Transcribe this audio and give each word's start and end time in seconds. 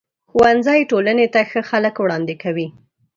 ښوونځی 0.31 0.79
ټولنې 0.91 1.27
ته 1.33 1.41
ښه 1.49 1.61
خلک 1.69 1.95
وړاندې 1.99 2.35
کوي. 2.43 2.67